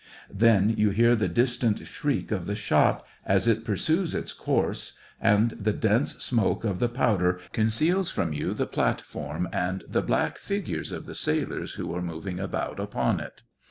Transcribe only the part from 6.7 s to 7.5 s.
the powder